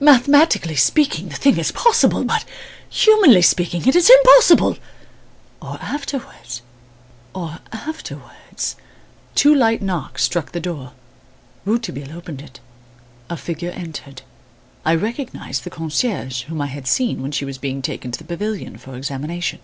Mathematically 0.00 0.74
speaking 0.74 1.28
the 1.28 1.36
thing 1.36 1.58
is 1.58 1.70
possible; 1.70 2.24
but 2.24 2.46
humanly 2.88 3.42
speaking 3.42 3.86
it 3.86 3.94
is 3.94 4.08
impossible 4.08 4.78
or 5.60 5.76
afterwards 5.82 6.62
or 7.34 7.58
afterwards" 7.70 8.76
Two 9.34 9.54
light 9.54 9.82
knocks 9.82 10.22
struck 10.24 10.52
the 10.52 10.60
door. 10.60 10.92
Rouletabille 11.66 12.16
opened 12.16 12.40
it. 12.40 12.58
A 13.28 13.36
figure 13.36 13.72
entered. 13.72 14.22
I 14.82 14.94
recognised 14.94 15.64
the 15.64 15.68
concierge, 15.68 16.44
whom 16.44 16.62
I 16.62 16.68
had 16.68 16.86
seen 16.86 17.20
when 17.20 17.32
she 17.32 17.44
was 17.44 17.58
being 17.58 17.82
taken 17.82 18.10
to 18.12 18.18
the 18.18 18.24
pavilion 18.24 18.78
for 18.78 18.96
examination. 18.96 19.58